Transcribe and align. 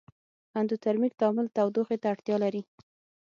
اندوترمیک 0.59 1.13
تعامل 1.19 1.47
تودوخې 1.55 1.97
ته 2.01 2.07
اړتیا 2.13 2.35
لري. 2.43 2.61